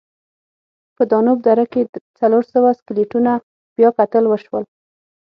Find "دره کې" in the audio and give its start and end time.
1.47-1.81